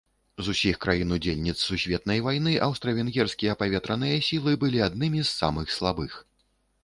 [0.45, 6.19] З усіх краін-удзельніц сусветнай вайны аўстра-венгерскія паветраныя сілы былі аднымі з самых слабых.